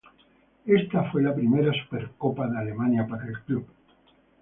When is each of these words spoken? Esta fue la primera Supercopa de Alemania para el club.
Esta 0.65 1.11
fue 1.11 1.21
la 1.21 1.35
primera 1.35 1.71
Supercopa 1.83 2.47
de 2.47 2.57
Alemania 2.57 3.05
para 3.07 3.27
el 3.27 3.39
club. 3.43 3.67